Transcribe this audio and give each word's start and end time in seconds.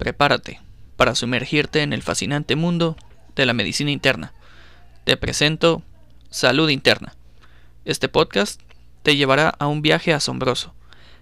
Prepárate 0.00 0.60
para 0.96 1.14
sumergirte 1.14 1.82
en 1.82 1.92
el 1.92 2.02
fascinante 2.02 2.56
mundo 2.56 2.96
de 3.36 3.46
la 3.46 3.52
medicina 3.52 3.90
interna. 3.90 4.32
Te 5.04 5.16
presento 5.16 5.82
Salud 6.30 6.68
Interna. 6.70 7.14
Este 7.84 8.08
podcast 8.08 8.60
te 9.02 9.16
llevará 9.16 9.50
a 9.50 9.66
un 9.66 9.82
viaje 9.82 10.12
asombroso 10.12 10.74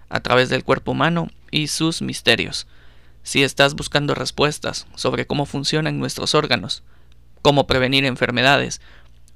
a 0.09 0.21
través 0.21 0.49
del 0.49 0.63
cuerpo 0.63 0.91
humano 0.91 1.29
y 1.51 1.67
sus 1.67 2.01
misterios. 2.01 2.67
Si 3.29 3.43
estás 3.43 3.75
buscando 3.75 4.15
respuestas 4.15 4.87
sobre 4.95 5.27
cómo 5.27 5.45
funcionan 5.45 5.99
nuestros 5.99 6.33
órganos, 6.33 6.81
cómo 7.43 7.67
prevenir 7.67 8.03
enfermedades, 8.05 8.81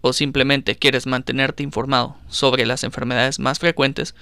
o 0.01 0.13
simplemente 0.13 0.75
quieres 0.75 1.05
mantenerte 1.05 1.61
informado 1.61 2.17
sobre 2.27 2.65
las 2.65 2.84
enfermedades 2.84 3.37
más 3.37 3.59
frecuentes, 3.59 4.15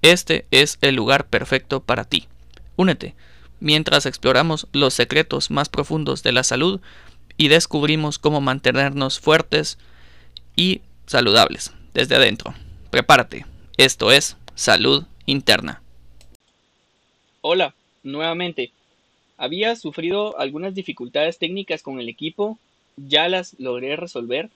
este 0.00 0.46
es 0.52 0.78
el 0.80 0.94
lugar 0.94 1.26
perfecto 1.26 1.82
para 1.82 2.04
ti. 2.04 2.28
Únete 2.76 3.16
mientras 3.58 4.06
exploramos 4.06 4.68
los 4.72 4.94
secretos 4.94 5.50
más 5.50 5.68
profundos 5.68 6.22
de 6.22 6.30
la 6.30 6.44
salud 6.44 6.80
y 7.36 7.48
descubrimos 7.48 8.20
cómo 8.20 8.40
mantenernos 8.40 9.18
fuertes 9.18 9.76
y 10.54 10.82
saludables 11.06 11.72
desde 11.94 12.14
adentro. 12.14 12.54
Prepárate, 12.92 13.44
esto 13.76 14.12
es 14.12 14.36
salud 14.54 15.04
interna. 15.26 15.82
Hola, 17.40 17.74
nuevamente. 18.04 18.70
Había 19.40 19.74
sufrido 19.74 20.38
algunas 20.38 20.74
dificultades 20.74 21.38
técnicas 21.38 21.82
con 21.82 21.98
el 21.98 22.10
equipo, 22.10 22.58
ya 22.98 23.26
las 23.26 23.58
logré 23.58 23.96
resolver 23.96 24.50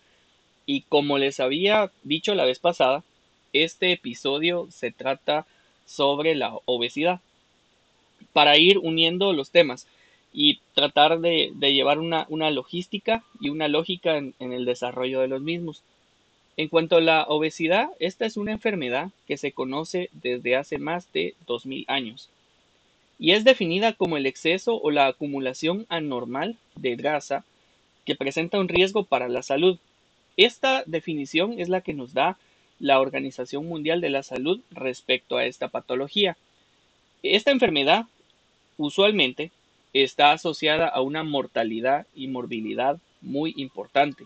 y 0.67 0.83
como 0.83 1.17
les 1.17 1.41
había 1.41 1.91
dicho 2.03 2.35
la 2.35 2.45
vez 2.45 2.59
pasada, 2.59 3.03
este 3.55 3.93
episodio 3.93 4.69
se 4.71 4.91
trata 4.91 5.47
sobre 5.87 6.35
la 6.35 6.55
obesidad 6.67 7.23
para 8.35 8.59
ir 8.59 8.77
uniendo 8.77 9.33
los 9.33 9.51
temas 9.51 9.87
y 10.35 10.61
tratar 10.75 11.19
de, 11.21 11.55
llevar 11.61 11.99
una, 11.99 12.51
logística 12.51 13.25
y 13.41 13.49
una 13.49 13.69
lógica 13.69 14.19
en, 14.19 14.35
el 14.39 14.67
desarrollo 14.67 15.21
de 15.21 15.29
los 15.29 15.41
mismos. 15.41 15.83
En 16.59 16.69
cuanto 16.69 16.97
a 16.97 17.01
la 17.01 17.23
obesidad, 17.23 17.89
esta 18.01 18.27
es 18.27 18.37
una 18.37 18.53
enfermedad 18.53 19.09
que 19.27 19.39
se 19.39 19.53
conoce 19.53 20.11
desde 20.13 20.57
hace 20.57 20.77
más 20.77 21.11
de 21.15 21.35
2000 21.47 21.87
años 21.89 22.29
y 23.19 23.33
es 23.33 23.45
definida 23.45 23.93
como 23.93 24.17
el 24.17 24.27
exceso 24.27 24.81
o 24.81 24.91
la 24.91 25.07
acumulación 25.07 25.87
anormal 25.89 26.57
de 26.75 26.97
grasa 26.97 27.45
que 28.05 28.17
presenta 28.17 28.59
un 28.59 28.69
riesgo 28.69 29.05
para 29.05 29.29
la 29.29 29.43
salud. 29.43 29.79
Esta 30.37 30.83
definición 30.87 31.59
es 31.59 31.69
la 31.69 31.81
que 31.81 31.95
nos 31.95 32.13
da 32.13 32.37
la 32.81 33.01
Organización 33.01 33.67
Mundial 33.67 34.01
de 34.01 34.11
la 34.11 34.23
Salud 34.23 34.61
respecto 34.71 35.37
a 35.37 35.47
esta 35.47 35.69
patología. 35.69 36.37
Esta 37.23 37.51
enfermedad 37.51 38.07
usualmente 38.77 39.53
está 39.93 40.33
asociada 40.33 40.89
a 40.89 41.01
una 41.01 41.23
mortalidad 41.23 42.07
y 42.15 42.27
morbilidad 42.27 42.99
muy 43.21 43.55
importante. 43.57 44.25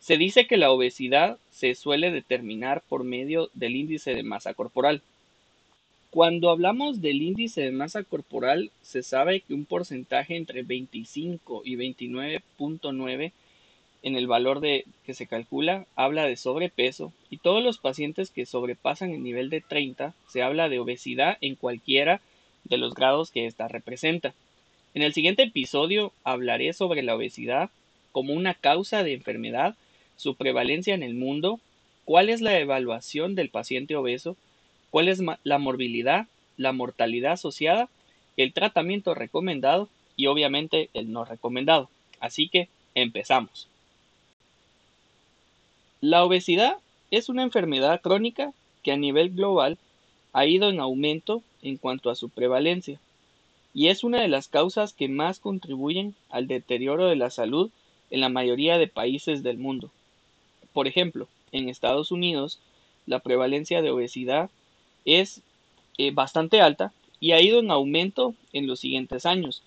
Se 0.00 0.16
dice 0.16 0.46
que 0.46 0.56
la 0.56 0.72
obesidad 0.72 1.38
se 1.50 1.74
suele 1.74 2.10
determinar 2.10 2.82
por 2.88 3.04
medio 3.04 3.50
del 3.54 3.76
índice 3.76 4.14
de 4.14 4.24
masa 4.24 4.54
corporal. 4.54 5.02
Cuando 6.12 6.50
hablamos 6.50 7.00
del 7.00 7.22
índice 7.22 7.62
de 7.62 7.70
masa 7.70 8.02
corporal, 8.02 8.70
se 8.82 9.02
sabe 9.02 9.40
que 9.40 9.54
un 9.54 9.64
porcentaje 9.64 10.36
entre 10.36 10.62
25 10.62 11.62
y 11.64 11.76
29.9 11.76 13.32
en 14.02 14.16
el 14.16 14.26
valor 14.26 14.60
de, 14.60 14.84
que 15.06 15.14
se 15.14 15.26
calcula 15.26 15.86
habla 15.96 16.26
de 16.26 16.36
sobrepeso 16.36 17.14
y 17.30 17.38
todos 17.38 17.64
los 17.64 17.78
pacientes 17.78 18.30
que 18.30 18.44
sobrepasan 18.44 19.10
el 19.10 19.22
nivel 19.22 19.48
de 19.48 19.62
30 19.62 20.12
se 20.28 20.42
habla 20.42 20.68
de 20.68 20.80
obesidad 20.80 21.38
en 21.40 21.54
cualquiera 21.54 22.20
de 22.64 22.76
los 22.76 22.92
grados 22.92 23.30
que 23.30 23.46
ésta 23.46 23.66
representa. 23.68 24.34
En 24.92 25.00
el 25.00 25.14
siguiente 25.14 25.44
episodio 25.44 26.12
hablaré 26.24 26.74
sobre 26.74 27.02
la 27.02 27.16
obesidad 27.16 27.70
como 28.12 28.34
una 28.34 28.52
causa 28.52 29.02
de 29.02 29.14
enfermedad, 29.14 29.76
su 30.16 30.34
prevalencia 30.34 30.94
en 30.94 31.04
el 31.04 31.14
mundo, 31.14 31.58
cuál 32.04 32.28
es 32.28 32.42
la 32.42 32.58
evaluación 32.58 33.34
del 33.34 33.48
paciente 33.48 33.96
obeso, 33.96 34.36
cuál 34.92 35.08
es 35.08 35.20
la 35.42 35.58
morbilidad, 35.58 36.26
la 36.58 36.72
mortalidad 36.72 37.32
asociada, 37.32 37.88
el 38.36 38.52
tratamiento 38.52 39.14
recomendado 39.14 39.88
y 40.18 40.26
obviamente 40.26 40.90
el 40.92 41.10
no 41.12 41.24
recomendado. 41.24 41.88
Así 42.20 42.48
que 42.48 42.68
empezamos. 42.94 43.68
La 46.02 46.22
obesidad 46.24 46.76
es 47.10 47.30
una 47.30 47.42
enfermedad 47.42 48.02
crónica 48.02 48.52
que 48.82 48.92
a 48.92 48.98
nivel 48.98 49.30
global 49.30 49.78
ha 50.34 50.44
ido 50.44 50.68
en 50.68 50.78
aumento 50.78 51.42
en 51.62 51.78
cuanto 51.78 52.10
a 52.10 52.14
su 52.14 52.28
prevalencia, 52.28 53.00
y 53.72 53.88
es 53.88 54.04
una 54.04 54.20
de 54.20 54.28
las 54.28 54.48
causas 54.48 54.92
que 54.92 55.08
más 55.08 55.38
contribuyen 55.38 56.14
al 56.28 56.48
deterioro 56.48 57.06
de 57.06 57.16
la 57.16 57.30
salud 57.30 57.70
en 58.10 58.20
la 58.20 58.28
mayoría 58.28 58.76
de 58.76 58.88
países 58.88 59.42
del 59.42 59.56
mundo. 59.56 59.90
Por 60.74 60.86
ejemplo, 60.86 61.28
en 61.50 61.70
Estados 61.70 62.10
Unidos, 62.10 62.58
la 63.06 63.20
prevalencia 63.20 63.80
de 63.80 63.90
obesidad 63.90 64.50
es 65.04 65.42
eh, 65.98 66.10
bastante 66.10 66.60
alta 66.60 66.92
y 67.20 67.30
ha 67.32 67.40
ido 67.40 67.60
en 67.60 67.70
aumento 67.70 68.34
en 68.52 68.66
los 68.66 68.80
siguientes 68.80 69.24
años. 69.26 69.62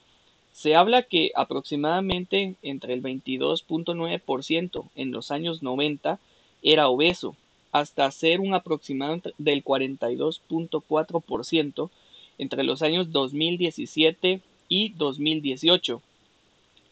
Se 0.52 0.76
habla 0.76 1.04
que 1.04 1.32
aproximadamente 1.36 2.56
entre 2.62 2.94
el 2.94 3.02
22.9% 3.02 4.90
en 4.96 5.12
los 5.12 5.32
años 5.32 5.64
90 5.64 6.20
era 6.62 6.88
obeso 6.88 7.36
hasta 7.72 8.12
ser 8.12 8.40
un 8.40 8.54
aproximado 8.54 9.20
del 9.38 9.64
42.4% 9.64 11.90
entre 12.38 12.64
los 12.64 12.82
años 12.82 13.12
2017 13.12 14.40
y 14.70 14.90
2018. 14.94 16.02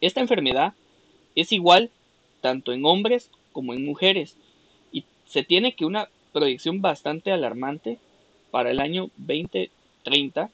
Esta 0.02 0.20
enfermedad 0.20 0.74
es 1.36 1.54
igual 1.54 1.90
tanto 2.42 2.74
en 2.74 2.86
hombres 2.86 3.32
como 3.54 3.74
en 3.74 3.86
mujeres 3.86 4.36
y 4.92 5.06
se 5.26 5.44
tiene 5.44 5.74
que 5.74 5.86
una 5.86 6.10
proyección 6.34 6.82
bastante 6.82 7.32
alarmante 7.32 7.98
para 8.54 8.70
el 8.70 8.80
año 8.80 9.10
2030. 9.18 10.52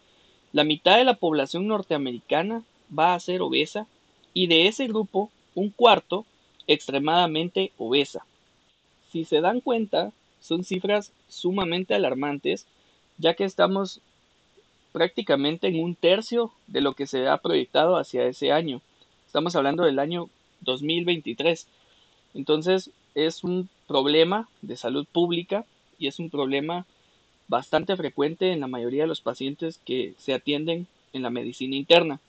La 0.54 0.64
mitad 0.64 0.98
de 0.98 1.04
la 1.04 1.16
población 1.16 1.68
norteamericana 1.68 2.64
va 2.98 3.14
a 3.14 3.20
ser 3.20 3.42
obesa 3.42 3.88
y 4.34 4.48
de 4.48 4.68
ese 4.68 4.88
grupo 4.88 5.30
un 5.54 5.70
cuarto 5.70 6.26
extremadamente 6.66 7.74
obesa. 7.78 8.26
Si 9.12 9.26
se 9.26 9.42
dan 9.42 9.60
cuenta, 9.60 10.14
son 10.40 10.64
cifras 10.64 11.12
sumamente 11.28 11.94
alarmantes, 11.94 12.68
ya 13.18 13.34
que 13.34 13.44
estamos 13.44 14.00
prácticamente 14.94 15.68
en 15.68 15.84
un 15.84 15.94
tercio 15.94 16.54
de 16.68 16.80
lo 16.80 16.94
que 16.94 17.06
se 17.06 17.28
ha 17.28 17.36
proyectado 17.36 17.98
hacia 17.98 18.24
ese 18.24 18.54
año. 18.54 18.80
Estamos 19.26 19.58
hablando 19.58 19.84
del 19.84 20.00
año 20.00 20.30
2023. 20.62 21.68
Entonces 22.34 22.92
es 23.14 23.44
un 23.44 23.68
problema 23.88 24.48
de 24.62 24.78
salud 24.78 25.06
pública 25.12 25.66
y 25.98 26.08
es 26.08 26.18
un 26.18 26.30
problema 26.30 26.86
bastante 27.50 27.98
frecuente 27.98 28.54
en 28.54 28.62
la 28.62 28.68
mayoría 28.68 29.04
de 29.04 29.08
los 29.08 29.22
pacientes 29.22 29.82
que 29.84 30.14
se 30.18 30.34
atienden 30.34 30.88
en 31.12 31.24
la 31.24 31.30
medicina 31.30 31.76
interna. 31.76 32.22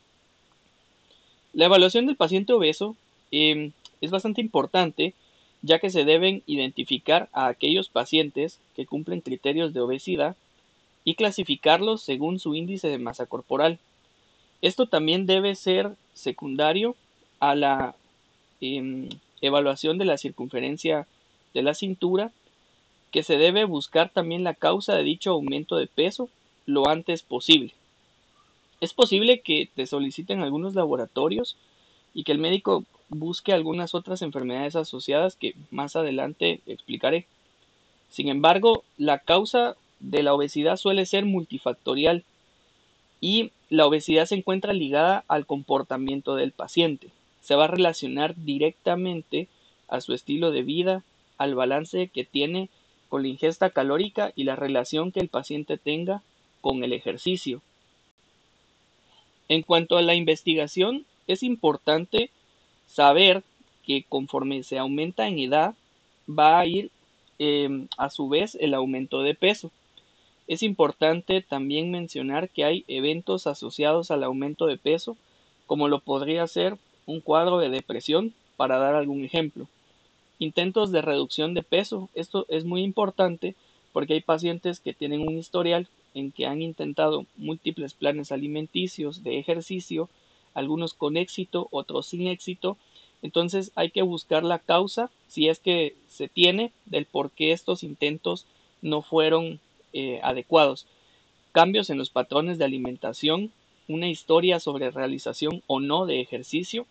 La 1.53 1.67
evaluación 1.67 2.07
del 2.07 2.17
paciente 2.17 2.53
obeso 2.53 2.97
eh, 3.31 3.71
es 4.01 4.11
bastante 4.11 4.41
importante 4.41 5.15
ya 5.63 5.79
que 5.79 5.91
se 5.91 6.05
deben 6.05 6.43
identificar 6.47 7.29
a 7.33 7.47
aquellos 7.47 7.89
pacientes 7.89 8.59
que 8.75 8.87
cumplen 8.87 9.21
criterios 9.21 9.75
de 9.75 9.81
obesidad 9.81 10.37
y 11.05 11.15
clasificarlos 11.15 12.03
según 12.03 12.39
su 12.39 12.55
índice 12.55 12.89
de 12.89 12.99
masa 12.99 13.27
corporal. 13.27 13.79
Esto 14.63 14.87
también 14.87 15.27
debe 15.27 15.55
ser 15.55 15.95
secundario 16.15 16.97
a 17.41 17.55
la 17.55 17.95
em, 18.61 19.09
evaluación 19.41 19.99
de 19.99 20.05
la 20.05 20.19
circunferencia 20.19 21.07
de 21.55 21.63
la 21.63 21.75
cintura, 21.75 22.33
que 23.11 23.23
se 23.23 23.37
debe 23.37 23.65
buscar 23.65 24.11
también 24.11 24.45
la 24.45 24.55
causa 24.55 24.95
de 24.95 25.03
dicho 25.03 25.31
aumento 25.31 25.77
de 25.77 25.87
peso 25.87 26.29
lo 26.67 26.89
antes 26.89 27.23
posible. 27.23 27.73
Es 28.81 28.95
posible 28.95 29.41
que 29.41 29.69
te 29.75 29.87
soliciten 29.87 30.41
algunos 30.41 30.75
laboratorios 30.75 31.57
y 32.15 32.25
que 32.25 32.33
el 32.33 32.39
médico 32.39 32.85
busque 33.09 33.53
algunas 33.53 33.95
otras 33.95 34.23
enfermedades 34.23 34.77
asociadas 34.77 35.37
que 35.37 35.55
más 35.71 35.97
adelante 35.97 36.61
explicaré. 36.67 37.27
Sin 38.09 38.29
embargo, 38.29 38.85
la 38.97 39.19
causa 39.19 39.77
de 39.99 40.23
la 40.23 40.33
obesidad 40.33 40.77
suele 40.77 41.05
ser 41.07 41.25
multifactorial 41.25 42.25
y 43.21 43.51
la 43.69 43.87
obesidad 43.87 44.27
se 44.27 44.37
encuentra 44.37 44.73
ligada 44.73 45.25
al 45.29 45.45
comportamiento 45.45 46.37
del 46.37 46.53
paciente. 46.53 47.09
Se 47.43 47.55
va 47.55 47.65
a 47.65 47.69
relacionar 47.69 48.35
directamente 48.37 49.49
a 49.89 50.01
su 50.01 50.15
estilo 50.15 50.51
de 50.51 50.63
vida, 50.63 51.03
al 51.37 51.55
balance 51.55 52.09
que 52.09 52.25
tiene 52.25 52.69
con 53.11 53.23
la 53.23 53.29
ingesta 53.29 53.69
calórica 53.69 54.33
y 54.35 54.45
la 54.45 54.57
relación 54.57 55.13
que 55.13 55.21
el 55.21 55.29
paciente 55.29 55.77
tenga 55.77 56.23
con 56.63 56.83
el 56.85 56.95
ejercicio. 56.95 57.61
En 59.49 59.63
cuanto 59.63 59.99
a 59.99 60.03
la 60.03 60.15
investigación, 60.15 61.05
es 61.27 61.43
importante 61.43 62.31
saber 62.87 63.43
que 63.85 64.05
conforme 64.09 64.63
se 64.63 64.79
aumenta 64.79 65.27
en 65.27 65.41
edad, 65.41 65.75
va 66.29 66.61
a 66.61 66.67
ir 66.67 66.91
em, 67.41 67.89
a 67.99 68.11
su 68.11 68.29
vez 68.29 68.57
el 68.61 68.75
aumento 68.75 69.23
de 69.23 69.35
peso. 69.35 69.73
Es 70.47 70.63
importante 70.63 71.43
también 71.43 71.91
mencionar 71.91 72.49
que 72.49 72.65
hay 72.65 72.85
eventos 72.87 73.49
asociados 73.49 74.13
al 74.13 74.23
aumento 74.23 74.67
de 74.67 74.77
peso, 74.77 75.17
como 75.67 75.89
lo 75.89 75.99
podría 75.99 76.47
ser 76.47 76.77
un 77.07 77.21
cuadro 77.21 77.59
de 77.59 77.71
depresión, 77.71 78.33
para 78.57 78.79
dar 78.79 78.95
algún 78.95 79.25
ejemplo. 79.25 79.67
Intentos 80.41 80.91
de 80.91 81.03
reducción 81.03 81.53
de 81.53 81.63
peso, 81.63 82.09
esto 82.15 82.47
es 82.49 82.65
muy 82.65 82.83
importante 82.83 83.55
porque 83.93 84.15
hay 84.15 84.21
pacientes 84.23 84.81
que 84.81 84.95
tienen 84.95 85.21
un 85.21 85.37
historial 85.37 85.87
en 86.15 86.33
que 86.33 86.47
han 86.47 86.63
intentado 86.63 87.27
múltiples 87.37 87.93
planes 87.93 88.33
alimenticios 88.33 89.23
de 89.23 89.39
ejercicio, 89.39 90.09
algunos 90.55 90.95
con 90.95 91.19
éxito, 91.19 91.69
otros 91.71 92.07
sin 92.07 92.27
éxito. 92.27 92.79
Entonces 93.21 93.71
hay 93.75 93.91
que 93.91 94.01
buscar 94.01 94.43
la 94.43 94.59
causa, 94.59 95.11
si 95.29 95.49
es 95.49 95.59
que 95.59 95.95
se 96.09 96.27
tiene, 96.27 96.73
del 96.87 97.05
por 97.05 97.31
qué 97.31 97.53
estos 97.53 97.83
intentos 97.83 98.47
no 98.81 99.03
fueron 99.03 99.61
eh, 99.93 100.21
adecuados. 100.23 100.87
Cambios 101.53 101.91
en 101.91 101.99
los 101.99 102.09
patrones 102.09 102.57
de 102.57 102.65
alimentación, 102.65 103.53
una 103.89 104.09
historia 104.09 104.59
sobre 104.59 104.91
realización 104.91 105.63
o 105.67 105.81
no 105.81 106.07
de 106.07 106.23
ejercicio. 106.23 106.87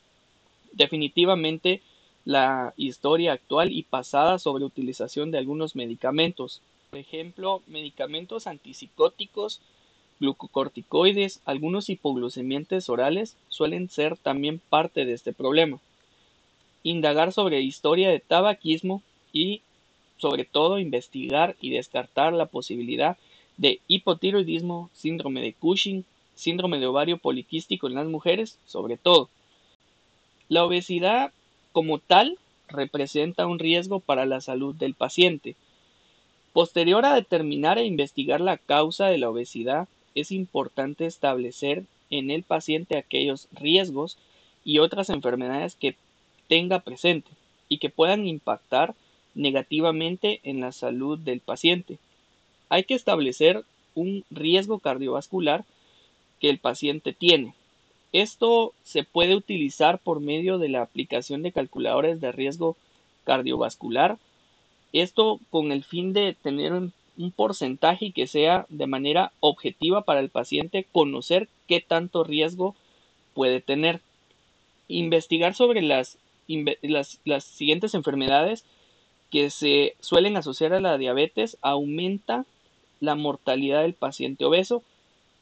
Definitivamente 0.73 1.81
la 2.25 2.74
historia 2.77 3.33
actual 3.33 3.71
y 3.71 3.83
pasada 3.83 4.39
sobre 4.39 4.66
utilización 4.66 5.31
de 5.31 5.38
algunos 5.38 5.75
medicamentos, 5.75 6.62
por 6.89 7.00
ejemplo, 7.00 7.62
medicamentos 7.68 8.48
antipsicóticos, 8.48 9.62
glucocorticoides, 10.19 11.42
algunos 11.45 11.89
hipoglucemiantes 11.89 12.89
orales 12.89 13.38
suelen 13.48 13.89
ser 13.89 14.18
también 14.18 14.60
parte 14.69 15.06
de 15.06 15.13
este 15.13 15.33
problema. 15.33 15.80
Indagar 16.83 17.31
sobre 17.31 17.62
historia 17.62 18.10
de 18.10 18.19
tabaquismo 18.19 19.01
y 19.31 19.62
sobre 20.18 20.45
todo 20.45 20.80
investigar 20.80 21.56
y 21.62 21.69
descartar 21.69 22.33
la 22.33 22.48
posibilidad 22.48 23.18
de 23.57 23.80
hipotiroidismo, 23.88 24.89
síndrome 24.94 25.42
de 25.42 25.54
Cushing, 25.54 26.06
síndrome 26.36 26.80
de 26.80 26.88
ovario 26.88 27.18
poliquístico 27.18 27.88
en 27.88 27.95
las 27.95 28.07
mujeres, 28.07 28.57
sobre 28.66 28.98
todo. 28.98 29.30
La 30.48 30.63
obesidad 30.63 31.31
como 31.71 32.00
tal 32.00 32.38
representa 32.68 33.48
un 33.48 33.60
riesgo 33.60 34.00
para 34.00 34.25
la 34.25 34.42
salud 34.42 34.75
del 34.75 34.94
paciente, 34.94 35.56
Posterior 36.54 37.06
a 37.06 37.13
determinar 37.13 37.77
e 37.77 37.86
investigar 37.86 38.42
la 38.42 38.57
causa 38.57 39.07
de 39.07 39.19
la 39.19 39.30
obesidad, 39.30 39.88
es 40.16 40.31
importante 40.31 41.06
establecer 41.06 41.86
en 42.10 42.31
el 42.31 42.44
paciente 42.44 42.98
aquellos 42.98 43.48
riesgos 43.51 44.18
y 44.66 44.80
otras 44.80 45.10
enfermedades 45.10 45.75
que 45.75 45.95
tenga 46.48 46.80
presente 46.80 47.30
y 47.68 47.77
que 47.77 47.92
puedan 47.92 48.25
impactar 48.25 48.95
negativamente 49.36 50.39
en 50.44 50.60
la 50.60 50.71
salud 50.71 51.19
del 51.19 51.39
paciente. 51.39 52.00
Hay 52.68 52.83
que 52.83 52.95
establecer 52.95 53.63
un 53.94 54.25
riesgo 54.31 54.80
cardiovascular 54.80 55.66
que 56.39 56.50
el 56.50 56.57
paciente 56.57 57.13
tiene. 57.13 57.54
Esto 58.11 58.73
se 58.83 59.03
puede 59.03 59.35
utilizar 59.35 60.00
por 60.00 60.19
medio 60.19 60.57
de 60.57 60.69
la 60.69 60.81
aplicación 60.81 61.44
de 61.44 61.51
calculadores 61.51 62.19
de 62.21 62.31
riesgo 62.31 62.75
cardiovascular 63.23 64.17
esto 64.94 65.39
con 65.50 65.71
el 65.71 65.83
fin 65.83 66.13
de 66.13 66.35
tener 66.41 66.73
un, 66.73 66.94
porcentaje 67.35 68.13
que 68.13 68.27
sea 68.27 68.65
de 68.69 68.88
manera 68.88 69.33
objetiva 69.41 70.03
para 70.03 70.21
el 70.21 70.29
paciente 70.29 70.85
conocer 70.89 71.50
qué 71.67 71.81
tanto 71.81 72.23
riesgo 72.23 72.75
puede 73.33 73.59
tener. 73.59 74.00
Investigar 74.88 75.53
sobre 75.53 75.81
las 75.81 76.17
siguientes 77.41 77.94
enfermedades 77.94 78.63
que 79.29 79.50
se 79.50 79.95
suelen 80.00 80.38
asociar 80.38 80.71
a 80.71 80.79
la 80.79 80.97
diabetes 80.97 81.57
aumenta 81.61 82.45
la 83.01 83.15
mortalidad 83.15 83.81
del 83.81 83.95
paciente 83.95 84.45
obeso 84.45 84.81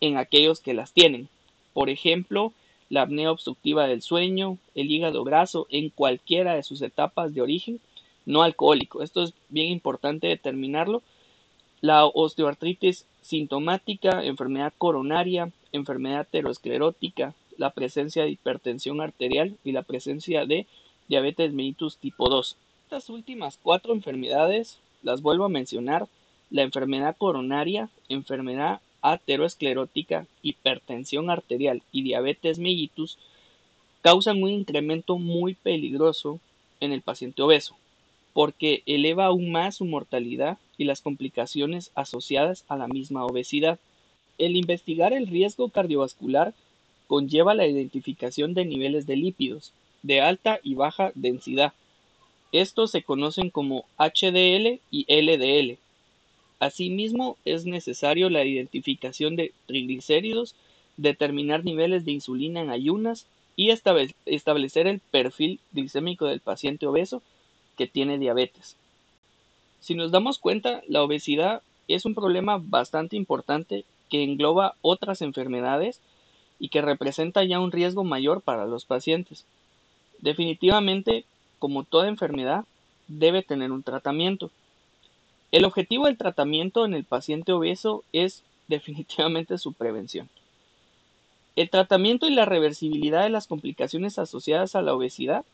en 0.02 0.18
aquellos 0.18 0.60
que 0.62 0.74
las 0.74 0.94
tienen. 0.94 1.30
Por 1.78 1.92
ejemplo, 1.92 2.54
la 2.90 3.04
apnea 3.04 3.32
obstructiva 3.32 3.86
del 3.86 4.02
sueño, 4.02 4.58
el 4.74 4.90
hígado 4.90 5.24
graso 5.24 5.68
en 5.70 5.92
cualquiera 5.92 6.56
de 6.56 6.64
sus 6.64 6.82
etapas 6.82 7.36
de 7.36 7.42
origen 7.44 7.80
no 8.26 8.42
alcohólico. 8.42 9.04
Esto 9.04 9.22
es 9.22 9.36
bien 9.50 9.68
importante 9.68 10.26
determinarlo. 10.26 11.04
La 11.82 12.08
osteoartritis 12.08 13.06
sintomática, 13.22 14.24
enfermedad 14.24 14.74
coronaria, 14.76 15.52
enfermedad 15.72 16.22
aterosclerótica, 16.22 17.36
la 17.58 17.70
presencia 17.70 18.24
de 18.24 18.32
hipertensión 18.32 19.00
arterial 19.00 19.56
y 19.64 19.72
la 19.72 19.84
presencia 19.84 20.48
de 20.48 20.66
diabetes 21.08 21.54
mellitus 21.54 21.98
tipo 21.98 22.28
2. 22.28 22.58
Estas 22.86 23.08
últimas 23.12 23.60
cuatro 23.62 23.94
enfermedades 23.94 24.80
las 25.04 25.22
vuelvo 25.22 25.46
a 25.46 25.50
mencionar. 25.50 26.08
La 26.50 26.64
enfermedad 26.64 27.16
coronaria, 27.20 27.92
enfermedad 28.10 28.82
aterosclerótica, 29.02 30.28
hipertensión 30.42 31.30
arterial 31.30 31.82
y 31.92 32.04
diabetes 32.04 32.60
mellitus 32.60 33.18
causan 34.02 34.42
un 34.44 34.50
incremento 34.50 35.18
muy 35.18 35.54
peligroso 35.54 36.40
en 36.80 36.92
el 36.92 37.02
paciente 37.02 37.42
obeso 37.42 37.76
porque 38.38 38.84
eleva 38.86 39.26
aún 39.26 39.52
más 39.52 39.78
su 39.78 39.86
mortalidad 39.86 40.60
y 40.78 40.84
las 40.84 41.02
complicaciones 41.02 41.90
asociadas 41.96 42.66
a 42.68 42.78
la 42.78 42.88
misma 42.88 43.26
obesidad. 43.26 43.80
El 44.38 44.56
investigar 44.56 45.12
el 45.12 45.26
riesgo 45.26 45.70
cardiovascular 45.70 46.54
conlleva 47.08 47.56
la 47.56 47.66
identificación 47.66 48.54
de 48.54 48.66
niveles 48.66 49.08
de 49.08 49.16
lípidos 49.16 49.74
de 50.04 50.22
alta 50.22 50.60
y 50.62 50.76
baja 50.76 51.12
densidad. 51.16 51.74
Estos 52.52 52.92
se 52.92 53.02
conocen 53.02 53.50
como 53.50 53.86
HDL 53.98 54.80
y 54.92 55.06
LDL. 55.10 55.80
Asimismo, 56.60 57.38
es 57.46 57.66
necesario 57.66 58.30
la 58.30 58.44
identificación 58.44 59.36
de 59.36 59.54
triglicéridos, 59.68 60.56
determinar 60.98 61.64
niveles 61.64 62.06
de 62.06 62.14
insulina 62.14 62.62
en 62.62 62.72
ayunas 62.72 63.28
y 63.56 63.70
establecer 63.70 64.88
el 64.88 65.00
perfil 65.00 65.60
glicémico 65.72 66.26
del 66.26 66.40
paciente 66.40 66.88
obeso 66.88 67.22
que 67.76 67.88
tiene 67.88 68.18
diabetes. 68.18 68.76
Si 69.80 69.96
nos 69.96 70.12
damos 70.12 70.40
cuenta, 70.40 70.82
la 70.88 71.04
obesidad 71.04 71.62
es 71.88 72.06
un 72.06 72.16
problema 72.16 72.60
bastante 72.62 73.16
importante 73.16 73.86
que 74.10 74.24
engloba 74.24 74.76
otras 74.82 75.22
enfermedades 75.22 76.02
y 76.60 76.70
que 76.70 76.82
representa 76.82 77.44
ya 77.44 77.60
un 77.60 77.72
riesgo 77.72 78.04
mayor 78.04 78.42
para 78.42 78.66
los 78.66 78.86
pacientes. 78.86 79.46
Definitivamente, 80.20 81.26
como 81.60 81.84
toda 81.84 82.08
enfermedad, 82.08 82.66
debe 83.08 83.44
tener 83.44 83.72
un 83.72 83.84
tratamiento. 83.84 84.50
El 85.52 85.64
objetivo 85.64 86.06
del 86.06 86.18
tratamiento 86.18 86.86
en 86.86 86.94
el 86.94 87.06
paciente 87.06 87.54
obeso 87.54 88.04
es 88.12 88.44
definitivamente 88.68 89.58
su 89.58 89.74
prevención. 89.74 90.30
El 91.56 91.70
tratamiento 91.70 92.28
y 92.28 92.32
la 92.32 92.46
reversibilidad 92.46 93.24
de 93.24 93.30
las 93.30 93.48
complicaciones 93.48 94.20
asociadas 94.20 94.76
a 94.76 94.82
la 94.82 94.94
obesidad 94.94 95.46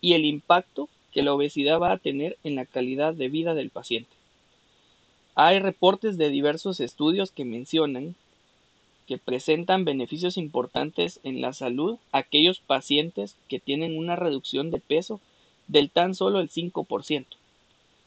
y 0.00 0.14
el 0.14 0.24
impacto 0.24 0.88
que 1.12 1.22
la 1.22 1.34
obesidad 1.34 1.78
va 1.78 1.92
a 1.92 1.98
tener 1.98 2.36
en 2.44 2.54
la 2.56 2.64
calidad 2.64 3.14
de 3.14 3.28
vida 3.28 3.54
del 3.54 3.70
paciente. 3.70 4.10
Hay 5.34 5.58
reportes 5.58 6.16
de 6.16 6.30
diversos 6.30 6.80
estudios 6.80 7.30
que 7.30 7.44
mencionan 7.44 8.14
que 9.06 9.18
presentan 9.18 9.84
beneficios 9.84 10.36
importantes 10.36 11.20
en 11.22 11.40
la 11.40 11.52
salud 11.52 11.98
aquellos 12.10 12.60
pacientes 12.60 13.36
que 13.48 13.60
tienen 13.60 13.96
una 13.96 14.16
reducción 14.16 14.70
de 14.70 14.80
peso 14.80 15.20
del 15.68 15.90
tan 15.90 16.14
solo 16.14 16.40
el 16.40 16.50
5%. 16.50 17.26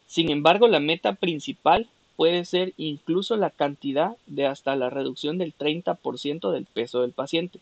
Sin 0.10 0.32
embargo, 0.32 0.68
la 0.68 0.80
meta 0.80 1.14
principal 1.14 1.88
puede 2.16 2.44
ser 2.44 2.74
incluso 2.78 3.38
la 3.38 3.52
cantidad 3.52 4.18
de 4.26 4.48
hasta 4.48 4.76
la 4.76 4.90
reducción 4.90 5.38
del 5.38 5.54
30% 5.56 6.52
del 6.52 6.66
peso 6.66 7.02
del 7.02 7.12
paciente. 7.12 7.60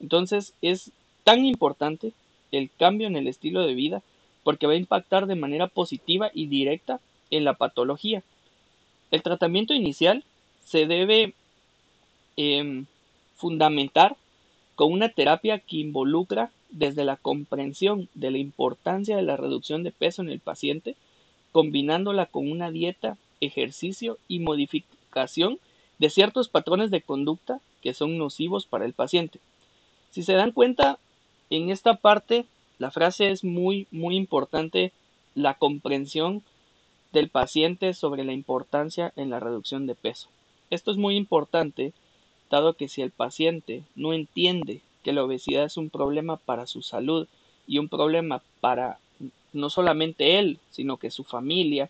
Entonces 0.00 0.52
es 0.62 0.90
tan 1.22 1.44
importante 1.44 2.12
el 2.50 2.70
cambio 2.76 3.06
en 3.06 3.14
el 3.14 3.28
estilo 3.28 3.62
de 3.62 3.74
vida 3.74 4.02
porque 4.42 4.66
va 4.66 4.72
a 4.72 4.76
impactar 4.76 5.28
de 5.28 5.36
manera 5.36 5.68
positiva 5.68 6.32
y 6.34 6.46
directa 6.46 6.98
en 7.30 7.44
la 7.44 7.54
patología. 7.54 8.24
El 9.12 9.22
tratamiento 9.22 9.72
inicial 9.72 10.24
se 10.64 10.86
debe 10.86 11.34
em, 12.36 12.86
fundamentar 13.36 14.16
con 14.74 14.92
una 14.92 15.08
terapia 15.08 15.60
que 15.60 15.76
involucra 15.76 16.50
desde 16.70 17.04
la 17.04 17.16
comprensión 17.16 18.08
de 18.14 18.32
la 18.32 18.38
importancia 18.38 19.16
de 19.16 19.22
la 19.22 19.36
reducción 19.36 19.84
de 19.84 19.92
peso 19.92 20.22
en 20.22 20.30
el 20.30 20.40
paciente, 20.40 20.96
combinándola 21.52 22.26
con 22.26 22.50
una 22.50 22.70
dieta, 22.70 23.16
ejercicio 23.40 24.18
y 24.28 24.38
modificación 24.40 25.58
de 25.98 26.10
ciertos 26.10 26.48
patrones 26.48 26.90
de 26.90 27.02
conducta 27.02 27.60
que 27.82 27.94
son 27.94 28.18
nocivos 28.18 28.66
para 28.66 28.84
el 28.84 28.92
paciente. 28.92 29.40
Si 30.10 30.22
se 30.22 30.34
dan 30.34 30.52
cuenta, 30.52 30.98
en 31.50 31.70
esta 31.70 31.94
parte 31.94 32.46
la 32.78 32.90
frase 32.90 33.30
es 33.30 33.44
muy, 33.44 33.86
muy 33.90 34.16
importante, 34.16 34.92
la 35.34 35.54
comprensión 35.54 36.42
del 37.12 37.28
paciente 37.28 37.94
sobre 37.94 38.24
la 38.24 38.32
importancia 38.32 39.12
en 39.16 39.30
la 39.30 39.40
reducción 39.40 39.86
de 39.86 39.94
peso. 39.94 40.28
Esto 40.70 40.90
es 40.90 40.96
muy 40.96 41.16
importante 41.16 41.92
dado 42.50 42.74
que 42.74 42.88
si 42.88 43.02
el 43.02 43.10
paciente 43.10 43.84
no 43.94 44.12
entiende 44.12 44.80
que 45.02 45.12
la 45.12 45.24
obesidad 45.24 45.64
es 45.64 45.76
un 45.76 45.90
problema 45.90 46.36
para 46.36 46.66
su 46.66 46.82
salud 46.82 47.28
y 47.66 47.78
un 47.78 47.88
problema 47.88 48.42
para 48.60 48.98
no 49.52 49.70
solamente 49.70 50.38
él, 50.38 50.58
sino 50.70 50.96
que 50.96 51.10
su 51.10 51.24
familia 51.24 51.88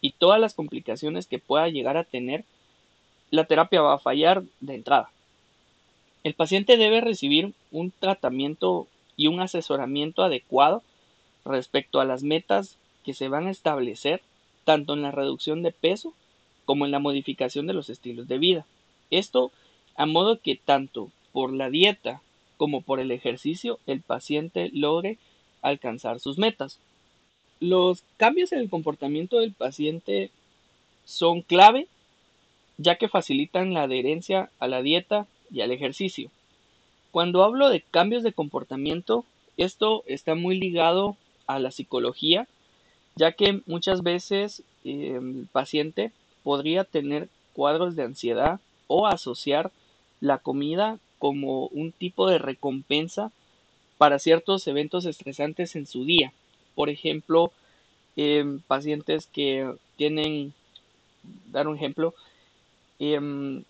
y 0.00 0.12
todas 0.12 0.40
las 0.40 0.54
complicaciones 0.54 1.26
que 1.26 1.38
pueda 1.38 1.68
llegar 1.68 1.96
a 1.96 2.04
tener, 2.04 2.44
la 3.30 3.44
terapia 3.44 3.82
va 3.82 3.94
a 3.94 3.98
fallar 3.98 4.42
de 4.60 4.74
entrada. 4.74 5.10
El 6.24 6.34
paciente 6.34 6.76
debe 6.76 7.00
recibir 7.00 7.54
un 7.70 7.92
tratamiento 7.92 8.86
y 9.16 9.28
un 9.28 9.40
asesoramiento 9.40 10.22
adecuado 10.22 10.82
respecto 11.44 12.00
a 12.00 12.04
las 12.04 12.22
metas 12.22 12.76
que 13.04 13.14
se 13.14 13.28
van 13.28 13.46
a 13.46 13.50
establecer 13.50 14.22
tanto 14.64 14.94
en 14.94 15.02
la 15.02 15.12
reducción 15.12 15.62
de 15.62 15.70
peso 15.72 16.12
como 16.64 16.84
en 16.84 16.90
la 16.90 16.98
modificación 16.98 17.66
de 17.66 17.72
los 17.72 17.88
estilos 17.88 18.26
de 18.28 18.38
vida. 18.38 18.66
Esto 19.10 19.52
a 19.94 20.06
modo 20.06 20.40
que 20.40 20.56
tanto 20.56 21.10
por 21.32 21.52
la 21.52 21.70
dieta 21.70 22.20
como 22.56 22.82
por 22.82 23.00
el 23.00 23.10
ejercicio 23.12 23.78
el 23.86 24.00
paciente 24.00 24.70
logre 24.72 25.18
alcanzar 25.62 26.20
sus 26.20 26.38
metas. 26.38 26.78
Los 27.60 28.02
cambios 28.16 28.52
en 28.52 28.60
el 28.60 28.70
comportamiento 28.70 29.38
del 29.38 29.52
paciente 29.52 30.30
son 31.04 31.42
clave 31.42 31.88
ya 32.78 32.96
que 32.96 33.08
facilitan 33.08 33.72
la 33.72 33.84
adherencia 33.84 34.50
a 34.58 34.68
la 34.68 34.82
dieta 34.82 35.26
y 35.50 35.60
al 35.60 35.70
ejercicio. 35.70 36.30
Cuando 37.10 37.42
hablo 37.42 37.70
de 37.70 37.80
cambios 37.80 38.22
de 38.22 38.32
comportamiento, 38.32 39.24
esto 39.56 40.04
está 40.06 40.34
muy 40.34 40.58
ligado 40.58 41.16
a 41.46 41.58
la 41.58 41.70
psicología, 41.70 42.46
ya 43.14 43.32
que 43.32 43.62
muchas 43.66 44.02
veces 44.02 44.62
eh, 44.84 45.18
el 45.18 45.48
paciente 45.50 46.12
podría 46.42 46.84
tener 46.84 47.28
cuadros 47.54 47.96
de 47.96 48.02
ansiedad 48.02 48.60
o 48.86 49.06
asociar 49.06 49.70
la 50.20 50.38
comida 50.38 50.98
como 51.18 51.68
un 51.68 51.92
tipo 51.92 52.28
de 52.28 52.38
recompensa 52.38 53.32
para 53.96 54.18
ciertos 54.18 54.66
eventos 54.66 55.06
estresantes 55.06 55.74
en 55.76 55.86
su 55.86 56.04
día. 56.04 56.32
Por 56.76 56.90
ejemplo, 56.90 57.50
em, 58.14 58.60
pacientes 58.60 59.26
que 59.26 59.74
tienen, 59.96 60.54
dar 61.50 61.66
un 61.66 61.76
ejemplo, 61.76 62.14
em, 63.00 63.64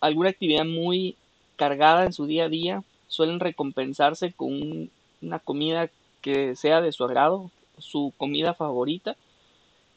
alguna 0.00 0.28
actividad 0.28 0.66
muy 0.66 1.16
cargada 1.56 2.04
en 2.04 2.12
su 2.12 2.26
día 2.26 2.44
a 2.44 2.48
día, 2.50 2.82
suelen 3.06 3.40
recompensarse 3.40 4.32
con 4.32 4.90
una 5.22 5.38
comida 5.38 5.88
que 6.20 6.54
sea 6.56 6.80
de 6.82 6.92
su 6.92 7.04
agrado, 7.04 7.50
su 7.78 8.12
comida 8.18 8.54
favorita, 8.54 9.16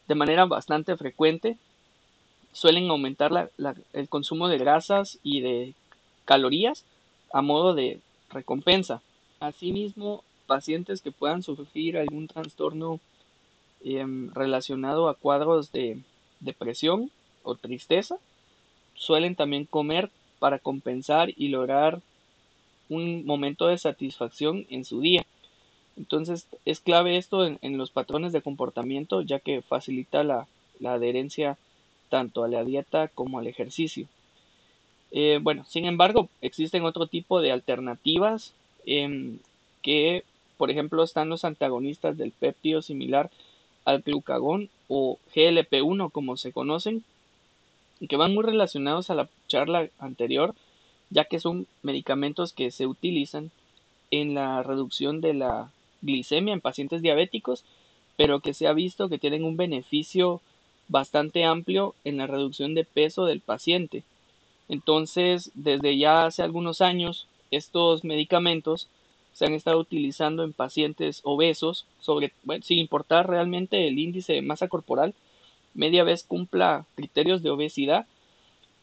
de 0.08 0.16
manera 0.16 0.46
bastante 0.46 0.96
frecuente. 0.98 1.58
Suelen 2.54 2.90
aumentar 2.90 3.52
el 3.94 4.10
consumo 4.10 4.48
de 4.48 4.58
grasas 4.58 5.20
y 5.24 5.42
de 5.42 5.74
calorías 6.26 6.86
a 7.34 7.42
modo 7.42 7.74
de 7.74 8.00
recompensa. 8.30 9.02
Asimismo, 9.40 10.24
pacientes 10.52 11.02
que 11.02 11.14
puedan 11.14 11.44
sufrir 11.44 11.98
algún 11.98 12.28
trastorno 12.28 13.00
em, 13.86 14.30
relacionado 14.34 15.08
a 15.08 15.14
cuadros 15.14 15.72
de 15.72 15.98
depresión 16.42 17.10
o 17.44 17.56
tristeza, 17.56 18.18
suelen 18.94 19.36
también 19.36 19.64
comer 19.64 20.12
para 20.40 20.60
compensar 20.60 21.30
y 21.38 21.48
lograr 21.48 22.02
un 22.90 23.26
momento 23.26 23.68
de 23.68 23.78
satisfacción 23.78 24.66
en 24.70 24.84
su 24.84 25.00
día. 25.00 25.24
Entonces 25.96 26.48
es 26.66 26.82
clave 26.82 27.16
esto 27.16 27.46
en, 27.46 27.78
los 27.78 27.90
patrones 27.90 28.34
de 28.34 28.42
comportamiento 28.42 29.22
ya 29.22 29.40
que 29.40 29.62
facilita 29.62 30.26
la, 30.26 30.48
adherencia 30.84 31.58
tanto 32.10 32.44
a 32.44 32.50
la 32.50 32.66
dieta 32.66 33.08
como 33.08 33.40
al 33.40 33.48
ejercicio. 33.48 34.06
Eh, 35.12 35.40
bueno, 35.42 35.64
sin 35.64 35.86
embargo, 35.86 36.28
existen 36.42 36.84
otro 36.84 37.08
tipo 37.08 37.40
de 37.40 37.54
alternativas 37.54 38.54
em, 38.86 39.40
que, 39.82 40.24
por 40.62 40.70
ejemplo, 40.70 41.02
están 41.02 41.28
los 41.28 41.44
antagonistas 41.44 42.20
del 42.20 42.34
péptido 42.34 42.84
similar 42.84 43.32
al 43.84 44.04
glucagón 44.04 44.70
o 44.90 45.18
GLP-1 45.34 46.12
como 46.12 46.38
se 46.38 46.52
conocen, 46.52 47.04
que 48.08 48.16
van 48.16 48.36
muy 48.36 48.44
relacionados 48.44 49.10
a 49.10 49.16
la 49.16 49.28
charla 49.48 49.90
anterior, 49.98 50.54
ya 51.10 51.26
que 51.26 51.40
son 51.40 51.66
medicamentos 51.82 52.54
que 52.54 52.70
se 52.70 52.86
utilizan 52.86 53.50
en 54.12 54.36
la 54.36 54.62
reducción 54.62 55.20
de 55.20 55.34
la 55.34 55.72
glicemia 56.04 56.54
en 56.54 56.62
pacientes 56.62 57.02
diabéticos, 57.02 57.64
pero 58.16 58.40
que 58.40 58.54
se 58.54 58.68
ha 58.68 58.74
visto 58.74 59.10
que 59.10 59.18
tienen 59.18 59.44
un 59.44 59.58
beneficio 59.58 60.42
bastante 60.90 61.44
amplio 61.44 61.96
en 62.04 62.18
la 62.18 62.28
reducción 62.28 62.76
de 62.76 62.86
peso 62.86 63.26
del 63.26 63.40
paciente. 63.40 64.04
Entonces, 64.70 65.50
desde 65.56 65.98
ya 65.98 66.28
hace 66.28 66.44
algunos 66.44 66.82
años, 66.82 67.26
estos 67.50 68.04
medicamentos 68.04 68.90
se 69.34 69.46
han 69.46 69.54
estado 69.54 69.80
utilizando 69.80 70.44
en 70.44 70.54
pacientes 70.54 71.22
obesos, 71.24 71.86
sobre, 72.00 72.34
sin 72.62 72.80
importar 72.80 73.30
realmente 73.30 73.88
el 73.88 74.00
índice 74.00 74.34
de 74.34 74.42
masa 74.42 74.68
corporal, 74.68 75.14
media 75.74 76.04
vez 76.04 76.24
cumpla 76.24 76.86
criterios 76.96 77.42
de 77.42 77.50
obesidad, 77.50 78.06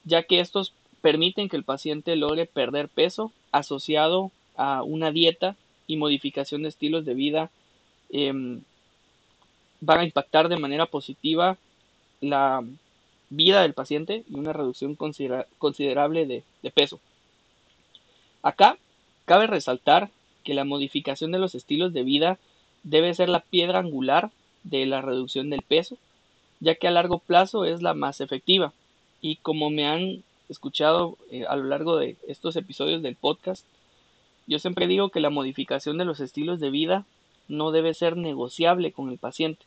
ya 0.05 0.23
que 0.23 0.41
estos 0.41 0.73
permiten 1.01 1.49
que 1.49 1.57
el 1.57 1.65
paciente 1.65 2.17
logre 2.17 2.47
perder 2.47 2.89
peso 2.89 3.33
asociado 3.53 4.31
a 4.57 4.83
una 4.83 5.13
dieta 5.13 5.57
y 5.87 5.97
modificación 5.97 6.63
de 6.63 6.69
estilos 6.69 7.05
de 7.05 7.15
vida 7.15 7.51
em, 8.11 8.63
van 9.81 10.01
a 10.01 10.05
impactar 10.05 10.49
de 10.49 10.59
manera 10.59 10.87
positiva 10.87 11.57
la 12.21 12.65
vida 13.31 13.63
del 13.63 13.75
paciente 13.75 14.25
y 14.29 14.35
una 14.35 14.53
reducción 14.53 14.97
considerable 14.97 16.27
de, 16.27 16.71
peso. 16.71 17.01
Acá 18.43 18.77
cabe 19.25 19.47
resaltar 19.47 20.11
que 20.49 20.55
la 20.55 20.65
modificación 20.65 21.31
de 21.31 21.39
los 21.39 21.55
estilos 21.55 21.93
de 21.93 22.05
vida 22.05 22.39
debe 22.83 23.13
ser 23.13 23.29
la 23.29 23.41
piedra 23.41 23.81
angular 23.81 24.31
de 24.63 24.87
la 24.87 25.03
reducción 25.03 25.51
del 25.51 25.61
peso, 25.61 25.99
ya 26.59 26.75
que 26.75 26.89
a 26.89 26.91
largo 26.91 27.19
plazo 27.19 27.67
es 27.67 27.83
la 27.83 27.93
más 27.93 28.23
efectiva. 28.23 28.73
Y 29.21 29.37
como 29.37 29.69
me 29.69 29.87
han 29.87 30.23
escuchado 30.49 31.19
eh, 31.31 31.45
a 31.47 31.55
lo 31.55 31.65
largo 31.65 31.99
de 31.99 32.17
estos 32.27 32.57
episodios 32.57 33.03
del 33.03 33.15
podcast, 33.15 33.67
yo 34.47 34.59
siempre 34.59 34.87
digo 34.87 35.11
que 35.11 35.21
la 35.21 35.29
modificación 35.29 35.99
de 35.99 36.07
los 36.07 36.19
estilos 36.19 36.61
de 36.61 36.71
vida 36.71 37.05
no 37.47 37.71
debe 37.71 37.93
ser 37.93 38.17
negociable 38.17 38.91
con 38.91 39.11
el 39.11 39.19
paciente, 39.19 39.67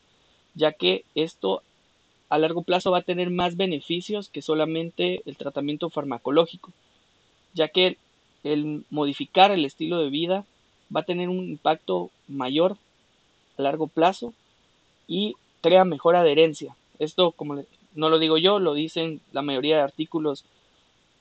ya 0.56 0.72
que 0.72 1.06
esto 1.14 1.62
a 2.30 2.40
largo 2.40 2.64
plazo 2.64 2.90
va 2.90 2.98
a 2.98 3.04
tener 3.04 3.30
más 3.30 3.56
beneficios 3.56 4.30
que 4.30 4.42
solamente 4.42 5.22
el 5.28 5.38
tratamiento 5.38 5.92
farmacológico, 5.92 6.72
ya 7.54 7.68
que 7.68 7.98
el 8.44 8.84
modificar 8.90 9.52
el 9.52 9.64
estilo 9.64 10.00
de 10.00 10.10
vida 10.10 10.44
va 10.96 11.02
a 11.02 11.06
tener 11.06 11.30
un 11.30 11.48
impacto 11.48 12.10
mayor 12.28 12.78
a 13.58 13.62
largo 13.62 13.88
plazo 13.88 14.34
y 15.08 15.36
crea 15.62 15.86
mejor 15.86 16.16
adherencia. 16.16 16.76
Esto, 17.00 17.32
como 17.32 17.64
no 17.96 18.10
lo 18.10 18.20
digo 18.20 18.38
yo, 18.38 18.60
lo 18.60 18.74
dicen 18.74 19.22
la 19.32 19.42
mayoría 19.42 19.78
de 19.78 19.84
artículos 19.84 20.46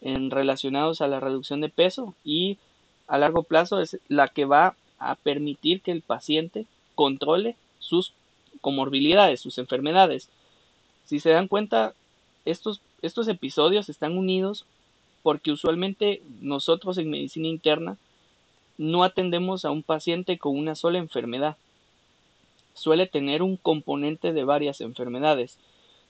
en 0.01 0.31
relacionados 0.31 1.01
a 1.01 1.09
la 1.09 1.21
reducción 1.21 1.61
de 1.61 1.69
peso 1.69 2.15
y 2.25 2.59
a 3.07 3.19
largo 3.19 3.43
plazo 3.43 3.81
es 3.81 3.99
la 4.09 4.29
que 4.29 4.45
va 4.45 4.77
a 4.99 5.15
permitir 5.15 5.81
que 5.81 5.93
el 5.93 6.03
paciente 6.03 6.67
controle 6.95 7.57
sus 7.79 8.13
comorbilidades, 8.61 9.41
sus 9.41 9.59
enfermedades. 9.59 10.29
Si 11.05 11.21
se 11.21 11.31
dan 11.31 11.49
cuenta, 11.49 11.95
estos, 12.45 12.81
estos 13.03 13.29
episodios 13.29 13.89
están 13.89 14.17
unidos 14.17 14.65
porque 15.23 15.53
usualmente 15.53 16.23
nosotros 16.41 16.99
en 16.99 17.11
medicina 17.11 17.49
interna 17.49 17.97
no 18.81 19.05
atendemos 19.05 19.67
a 19.67 19.71
un 19.71 19.83
paciente 19.83 20.39
con 20.39 20.57
una 20.57 20.75
sola 20.75 20.97
enfermedad. 20.97 21.59
Suele 22.73 23.07
tener 23.07 23.43
un 23.43 23.59
componente 23.59 24.33
de 24.33 24.45
varias 24.45 24.81
enfermedades, 24.81 25.59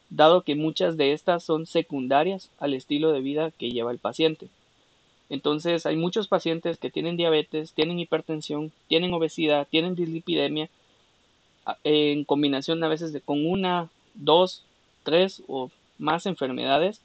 dado 0.08 0.42
que 0.42 0.54
muchas 0.54 0.96
de 0.96 1.12
estas 1.12 1.42
son 1.42 1.66
secundarias 1.66 2.48
al 2.60 2.74
estilo 2.74 3.10
de 3.10 3.22
vida 3.22 3.50
que 3.50 3.72
lleva 3.72 3.90
el 3.90 3.98
paciente. 3.98 4.46
Entonces 5.30 5.84
hay 5.84 5.96
muchos 5.96 6.28
pacientes 6.28 6.78
que 6.78 6.90
tienen 6.90 7.16
diabetes, 7.16 7.72
tienen 7.72 7.98
hipertensión, 7.98 8.70
tienen 8.86 9.12
obesidad, 9.14 9.66
tienen 9.68 9.96
dislipidemia, 9.96 10.68
en 11.82 12.22
combinación 12.22 12.84
a 12.84 12.88
veces 12.88 13.12
de, 13.12 13.20
con 13.20 13.44
una, 13.46 13.88
dos 14.14 14.62
tres 15.02 15.42
o 15.48 15.72
más 15.98 16.24
enfermedades 16.24 17.00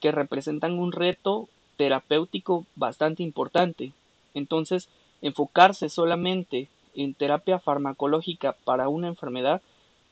que 0.00 0.12
representan 0.12 0.78
un 0.78 0.92
reto 0.92 1.48
terapéutico 1.78 2.66
bastante 2.76 3.22
importante. 3.22 3.92
Entonces, 4.34 4.88
enfocarse 5.22 5.88
solamente 5.88 6.68
en 6.94 7.14
terapia 7.14 7.58
farmacológica 7.58 8.52
para 8.64 8.88
una 8.88 9.08
enfermedad 9.08 9.62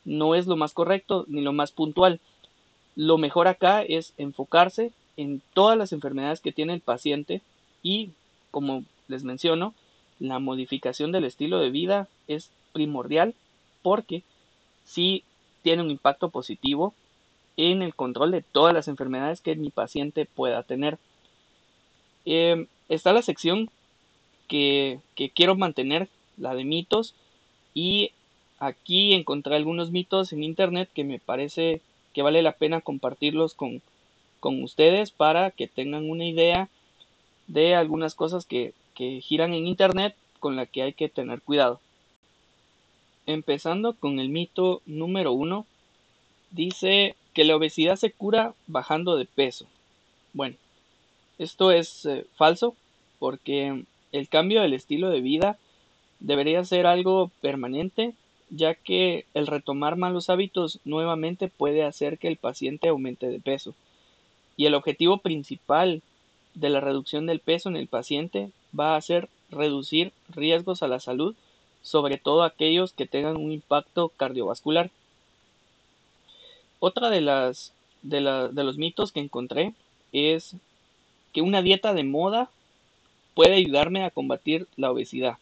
no 0.05 0.35
es 0.35 0.47
lo 0.47 0.57
más 0.57 0.73
correcto 0.73 1.25
ni 1.29 1.41
lo 1.41 1.53
más 1.53 1.73
puntual. 1.73 2.21
Lo 2.95 3.19
mejor 3.19 3.49
acá 3.49 3.83
es 3.83 4.15
enfocarse 4.17 4.93
en 5.17 5.43
todas 5.53 5.77
las 5.77 5.93
enfermedades 5.93 6.41
que 6.41 6.53
tiene 6.53 6.75
el 6.75 6.81
paciente 6.81 7.43
y, 7.83 8.11
como 8.51 8.85
les 9.09 9.25
menciono, 9.25 9.75
la 10.19 10.39
modificación 10.39 11.13
del 11.13 11.25
estilo 11.25 11.59
de 11.59 11.71
vida 11.71 12.09
es 12.29 12.51
primordial 12.73 13.35
porque 13.83 14.23
si 14.85 15.25
tiene 15.63 15.83
un 15.83 15.91
impacto 15.91 16.31
positivo 16.31 16.95
en 17.57 17.83
el 17.83 17.95
control 17.95 18.31
de 18.31 18.43
todas 18.43 18.73
las 18.75 18.89
enfermedades 18.89 19.41
que 19.41 19.57
mi 19.57 19.71
paciente 19.71 20.27
pueda 20.27 20.63
tener. 20.63 20.99
Em, 22.25 22.67
está 22.89 23.13
la 23.13 23.23
sección 23.23 23.71
que, 24.47 25.00
quiero 25.35 25.57
mantener, 25.57 26.09
la 26.37 26.55
de 26.55 26.65
mitos, 26.65 27.15
y 27.75 28.12
aquí 28.59 29.12
encontré 29.15 29.57
algunos 29.57 29.91
mitos 29.91 30.33
en 30.33 30.43
internet 30.43 30.88
que 30.95 31.05
me 31.05 31.19
parece 31.19 31.81
que 32.12 32.23
vale 32.23 32.43
la 32.43 32.53
pena 32.53 32.81
compartirlos 32.81 33.55
con, 33.55 33.83
con 34.41 34.62
ustedes 34.62 35.11
para 35.11 35.50
que 35.50 35.69
tengan 35.69 36.09
una 36.09 36.26
idea 36.26 36.69
de 37.47 37.75
algunas 37.75 38.15
cosas 38.15 38.47
que, 38.47 38.73
que 38.95 39.21
giran 39.21 39.55
en 39.55 39.67
internet 39.67 40.15
con 40.41 40.57
la 40.57 40.67
que 40.67 40.83
hay 40.83 40.93
que 40.93 41.09
tener 41.09 41.43
cuidado. 41.43 41.81
Empezando 43.26 43.95
con 43.95 44.19
el 44.19 44.29
mito 44.29 44.83
número 44.87 45.33
uno, 45.33 45.67
dice 46.50 47.17
que 47.35 47.45
la 47.45 47.57
obesidad 47.57 47.97
se 47.97 48.12
cura 48.12 48.55
bajando 48.67 49.17
de 49.17 49.26
peso. 49.26 49.67
Bueno, 50.33 50.57
esto 51.38 51.71
es 51.71 52.07
eh, 52.07 52.26
falso 52.37 52.75
porque 53.19 53.85
el 54.13 54.29
cambio 54.29 54.63
del 54.63 54.75
estilo 54.75 55.11
de 55.11 55.21
vida 55.21 55.59
debería 56.21 56.65
ser 56.65 56.87
algo 56.87 57.31
permanente 57.41 58.15
ya 58.51 58.75
que 58.75 59.27
el 59.35 59.47
retomar 59.47 59.97
malos 59.97 60.31
hábitos 60.31 60.81
nuevamente 60.85 61.49
puede 61.49 61.85
hacer 61.85 62.19
que 62.19 62.29
el 62.29 62.37
paciente 62.37 62.89
aumente 62.89 63.29
de 63.29 63.41
peso. 63.41 63.75
Y 64.57 64.67
el 64.67 64.75
objetivo 64.75 65.19
principal 65.19 66.03
de 66.55 66.71
la 66.71 66.81
reducción 66.81 67.27
del 67.27 67.41
peso 67.41 67.69
en 67.69 67.77
el 67.77 67.89
paciente 67.89 68.51
va 68.79 68.97
a 68.97 69.01
ser 69.01 69.29
reducir 69.51 70.13
riesgos 70.29 70.83
a 70.83 70.89
la 70.89 71.01
salud, 71.01 71.35
sobre 71.83 72.19
todo 72.19 72.43
aquellos 72.43 72.93
que 72.93 73.07
tengan 73.07 73.37
un 73.37 73.53
impacto 73.53 74.09
cardiovascular. 74.17 74.91
Otra 76.79 77.11
de 77.11 77.21
las 77.21 77.73
de, 78.03 78.21
de 78.53 78.65
los 78.65 78.77
mitos 78.77 79.13
que 79.13 79.21
encontré 79.21 79.73
es 80.13 80.55
que 81.33 81.43
una 81.43 81.63
dieta 81.63 81.93
de 81.93 82.05
moda 82.05 82.51
puede 83.37 83.57
ayudarme 83.57 84.02
a 84.02 84.11
combatir 84.11 84.66
la 84.76 84.90
obesidad. 84.90 85.37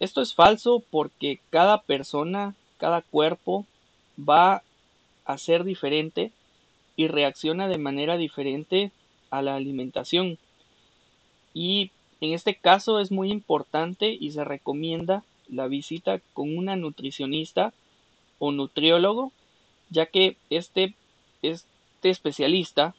Esto 0.00 0.22
es 0.22 0.34
falso 0.34 0.82
porque 0.90 1.38
cada 1.50 1.82
persona, 1.82 2.54
cada 2.78 3.02
cuerpo 3.02 3.66
va 4.18 4.62
a 5.26 5.36
ser 5.36 5.64
diferente 5.64 6.32
y 6.96 7.08
reacciona 7.08 7.68
de 7.68 7.76
manera 7.76 8.16
diferente 8.16 8.90
a 9.30 9.42
la 9.42 9.54
alimentación. 9.54 10.38
Y 11.52 11.90
en 12.22 12.32
este 12.32 12.54
caso 12.54 13.00
es 13.00 13.12
muy 13.12 13.30
importante 13.30 14.16
y 14.18 14.30
se 14.30 14.42
recomienda 14.42 15.24
la 15.48 15.68
visita 15.68 16.22
con 16.32 16.56
una 16.56 16.74
nutricionista 16.74 17.74
o 18.38 18.50
nutriólogo, 18.50 19.30
ya 19.90 20.06
que 20.06 20.38
este, 20.48 20.94
este 21.42 22.08
especialista 22.08 22.94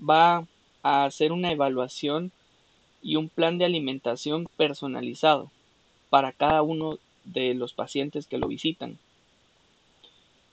va 0.00 0.44
a 0.82 1.04
hacer 1.04 1.30
una 1.30 1.52
evaluación 1.52 2.32
y 3.02 3.16
un 3.16 3.28
plan 3.28 3.58
de 3.58 3.64
alimentación 3.64 4.48
personalizado 4.56 5.50
para 6.08 6.32
cada 6.32 6.62
uno 6.62 6.98
de 7.24 7.54
los 7.54 7.72
pacientes 7.72 8.26
que 8.26 8.38
lo 8.38 8.48
visitan. 8.48 8.98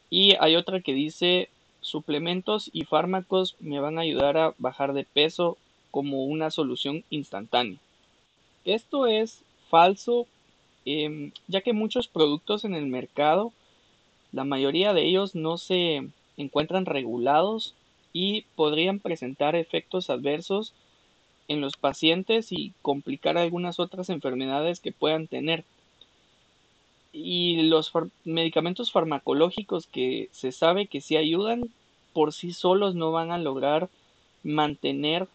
Y 0.10 0.36
hay 0.40 0.56
otra 0.56 0.82
que 0.82 0.94
dice 0.94 1.50
suplementos 1.82 2.70
y 2.74 2.84
fármacos 2.84 3.56
me 3.60 3.80
van 3.80 3.98
a 3.98 4.02
ayudar 4.02 4.38
a 4.38 4.54
bajar 4.58 4.94
de 4.94 5.06
peso 5.06 5.58
como 5.92 6.26
una 6.26 6.52
solución 6.52 7.04
instantánea. 7.10 7.78
Esto 8.66 9.08
es 9.08 9.44
falso 9.70 10.28
em, 10.86 11.32
ya 11.48 11.62
que 11.62 11.74
muchos 11.74 12.08
productos 12.08 12.66
en 12.66 12.74
el 12.74 12.88
mercado, 12.88 13.54
la 14.32 14.44
mayoría 14.44 14.94
de 14.94 15.06
ellos 15.06 15.36
no 15.36 15.58
se 15.58 16.08
encuentran 16.38 16.86
regulados 16.86 17.76
y 18.14 18.42
podrían 18.56 19.00
presentar 19.00 19.56
efectos 19.56 20.10
adversos 20.10 20.74
en 21.50 21.60
los 21.60 21.76
pacientes 21.76 22.54
y 22.54 22.74
complicar 22.82 23.38
algunas 23.38 23.80
otras 23.80 24.10
enfermedades 24.10 24.80
que 24.80 24.94
puedan 24.94 25.28
tener. 25.28 25.66
Y 27.12 27.64
los 27.64 27.92
medicamentos 28.24 28.92
farmacológicos 28.92 29.88
que 29.88 30.30
se 30.32 30.52
sabe 30.52 30.86
que 30.86 31.02
sí 31.02 31.18
ayudan, 31.18 31.70
por 32.14 32.34
sí 32.34 32.54
solos 32.54 32.96
no 32.96 33.12
van 33.12 33.32
a 33.32 33.40
lograr 33.40 33.90
mantener 34.44 35.28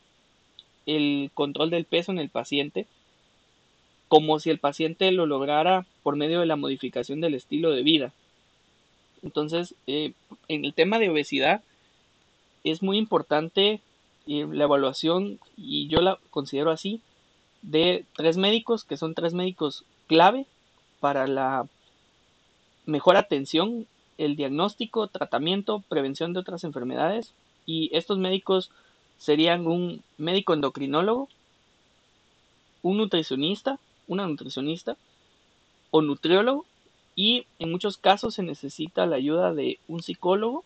el 0.87 1.31
control 1.35 1.71
del 1.71 1.85
peso 1.85 2.13
en 2.13 2.19
el 2.19 2.29
paciente, 2.29 2.87
como 4.09 4.39
si 4.39 4.51
el 4.51 4.59
paciente 4.59 5.11
lo 5.11 5.27
lograra 5.27 5.85
por 6.05 6.15
medio 6.15 6.41
de 6.41 6.47
la 6.47 6.57
modificación 6.57 7.21
del 7.21 7.35
estilo 7.35 7.73
de 7.73 7.83
vida. 7.83 8.13
Entonces, 9.25 9.75
eh, 9.89 10.13
en 10.47 10.65
el 10.65 10.75
tema 10.75 11.01
de 11.01 11.11
obesidad, 11.11 11.63
es 12.63 12.83
muy 12.83 12.99
importante 12.99 13.81
la 14.27 14.65
evaluación, 14.65 15.39
y 15.57 15.89
yo 15.89 16.01
la 16.01 16.19
considero 16.31 16.71
así, 16.71 17.01
de 17.63 18.05
tres 18.17 18.37
médicos, 18.37 18.85
que 18.85 18.97
son 18.97 19.15
tres 19.15 19.35
médicos 19.35 19.85
clave 20.07 20.47
para 21.01 21.27
la 21.27 21.67
mejor 22.87 23.17
atención, 23.17 23.87
el 24.19 24.37
diagnóstico, 24.37 25.07
tratamiento, 25.09 25.83
prevención 25.89 26.33
de 26.33 26.41
otras 26.41 26.65
enfermedades. 26.65 27.33
Y 27.67 27.91
estos 27.97 28.19
médicos 28.19 28.71
serían 29.19 29.67
un 29.67 30.03
médico 30.19 30.55
endocrinólogo, 30.55 31.29
un 32.83 32.99
nutricionista, 32.99 33.79
una 34.07 34.27
nutricionista 34.27 34.97
o 35.91 36.03
nutriólogo 36.03 36.67
y 37.17 37.47
en 37.59 37.71
muchos 37.71 37.97
casos 37.97 38.35
se 38.35 38.43
necesita 38.43 39.07
la 39.07 39.17
ayuda 39.17 39.55
de 39.55 39.79
un 39.89 40.03
psicólogo 40.03 40.65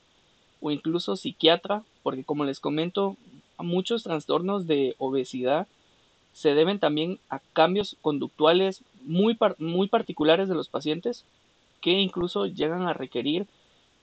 o 0.61 0.71
incluso 0.71 1.16
psiquiatra 1.16 1.85
porque 2.03 2.25
como 2.25 2.44
les 2.44 2.59
comento 2.59 3.16
muchos 3.62 4.03
trastornos 4.03 4.66
de 4.66 4.94
obesidad 4.99 5.66
se 6.33 6.55
deben 6.55 6.79
también 6.79 7.18
a 7.31 7.40
cambios 7.53 7.97
conductuales 8.01 8.83
muy, 9.03 9.37
muy 9.59 9.88
particulares 9.88 10.49
de 10.49 10.55
los 10.55 10.68
pacientes 10.68 11.25
que 11.81 11.92
incluso 11.92 12.47
llegan 12.47 12.83
a 12.83 12.92
requerir 12.92 13.47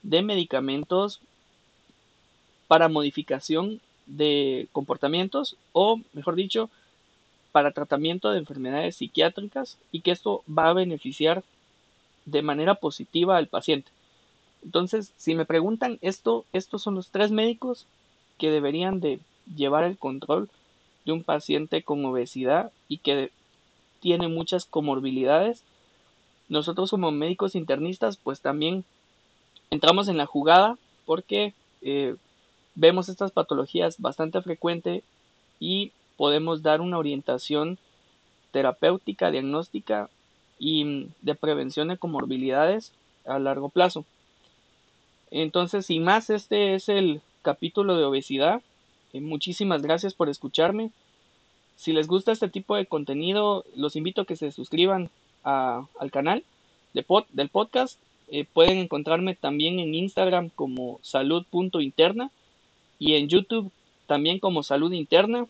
de 0.02 0.22
medicamentos 0.22 1.20
para 2.68 2.88
modificación 2.88 3.80
de 4.06 4.68
comportamientos 4.72 5.56
o, 5.72 6.00
mejor 6.12 6.34
dicho, 6.34 6.70
para 7.52 7.72
tratamiento 7.72 8.30
de 8.30 8.38
enfermedades 8.38 8.96
psiquiátricas 8.96 9.78
y 9.90 10.00
que 10.00 10.10
esto 10.10 10.42
va 10.46 10.68
a 10.68 10.74
beneficiar 10.74 11.42
de 12.24 12.42
manera 12.42 12.74
positiva 12.74 13.36
al 13.36 13.46
paciente. 13.46 13.90
Entonces, 14.62 15.12
si 15.16 15.34
me 15.34 15.46
preguntan 15.46 15.98
esto, 16.02 16.44
estos 16.52 16.82
son 16.82 16.96
los 16.96 17.08
tres 17.08 17.30
médicos 17.30 17.86
que 18.36 18.50
deberían 18.50 19.00
de 19.00 19.20
llevar 19.54 19.84
el 19.84 19.98
control 19.98 20.48
de 21.04 21.12
un 21.12 21.22
paciente 21.22 21.82
con 21.82 22.04
obesidad 22.04 22.72
y 22.88 22.98
que 22.98 23.30
tiene 24.00 24.28
muchas 24.28 24.64
comorbilidades. 24.64 25.62
Nosotros 26.48 26.90
como 26.90 27.10
médicos 27.10 27.54
internistas 27.54 28.16
pues 28.16 28.40
también 28.40 28.84
entramos 29.70 30.08
en 30.08 30.16
la 30.16 30.26
jugada 30.26 30.78
porque 31.04 31.54
eh, 31.82 32.16
vemos 32.74 33.08
estas 33.08 33.32
patologías 33.32 34.00
bastante 34.00 34.40
frecuente 34.42 35.02
y 35.60 35.92
podemos 36.16 36.62
dar 36.62 36.80
una 36.80 36.98
orientación 36.98 37.78
terapéutica, 38.52 39.30
diagnóstica 39.30 40.08
y 40.58 41.08
de 41.20 41.34
prevención 41.34 41.88
de 41.88 41.98
comorbilidades 41.98 42.92
a 43.26 43.38
largo 43.38 43.68
plazo. 43.68 44.04
Entonces, 45.30 45.86
sin 45.86 46.04
más, 46.04 46.30
este 46.30 46.74
es 46.74 46.88
el 46.88 47.20
capítulo 47.42 47.96
de 47.96 48.04
obesidad. 48.04 48.62
Muchísimas 49.12 49.82
gracias 49.82 50.14
por 50.14 50.28
escucharme. 50.28 50.90
Si 51.76 51.92
les 51.92 52.06
gusta 52.06 52.32
este 52.32 52.48
tipo 52.48 52.76
de 52.76 52.86
contenido, 52.86 53.64
los 53.74 53.96
invito 53.96 54.22
a 54.22 54.24
que 54.24 54.36
se 54.36 54.50
suscriban 54.50 55.10
al 55.42 56.10
canal 56.10 56.42
de 56.94 57.04
del 57.32 57.48
podcast. 57.48 58.00
Eh, 58.28 58.44
pueden 58.52 58.78
encontrarme 58.78 59.36
también 59.36 59.78
en 59.78 59.94
Instagram 59.94 60.50
como 60.50 60.98
salud.interna 61.02 62.30
y 62.98 63.14
en 63.14 63.28
YouTube 63.28 63.70
también 64.06 64.40
como 64.40 64.62
salud 64.62 64.92
interna. 64.92 65.46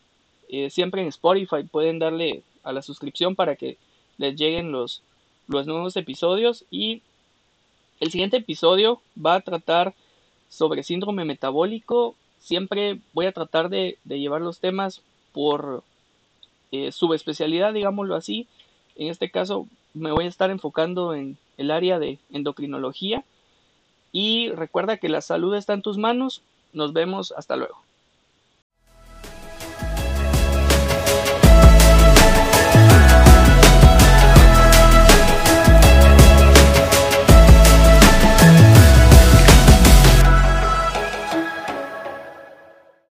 Eh, 0.49 0.71
siempre 0.71 1.03
en 1.03 1.09
Spotify 1.09 1.62
pueden 1.71 1.99
darle 1.99 2.42
a 2.62 2.73
la 2.73 2.83
suscripción 2.83 3.35
para 3.35 3.57
que 3.57 3.79
les 4.19 4.37
lleguen 4.37 4.73
los, 4.73 5.03
los 5.49 5.66
nuevos 5.66 5.97
episodios. 5.97 6.64
Y 6.71 7.01
el 8.01 8.11
siguiente 8.11 8.38
episodio 8.38 9.01
va 9.25 9.37
a 9.37 9.40
tratar 9.40 9.95
sobre 10.49 10.83
síndrome 10.83 11.25
metabólico 11.25 12.14
siempre 12.38 13.01
voy 13.12 13.27
a 13.27 13.33
tratar 13.33 13.68
de, 13.68 13.99
llevar 14.05 14.40
los 14.40 14.61
temas 14.61 15.03
por 15.33 15.83
eh, 16.72 16.92
subespecialidad, 16.92 17.72
digámoslo 17.72 18.14
así. 18.14 18.46
En 18.96 19.09
este 19.09 19.31
caso 19.31 19.66
me 19.94 20.12
voy 20.12 20.25
a 20.25 20.29
estar 20.29 20.51
enfocando 20.51 21.14
en 21.14 21.38
el 21.57 21.70
área 21.70 21.99
de 21.99 22.18
endocrinología. 22.31 23.25
Y 24.12 24.51
recuerda 24.51 24.96
que 24.96 25.09
la 25.09 25.20
salud 25.20 25.55
está 25.55 25.75
en 25.75 25.83
tus 25.83 25.99
manos. 25.99 26.42
Nos 26.72 26.92
vemos 26.92 27.33
hasta 27.37 27.57
luego. 27.57 27.86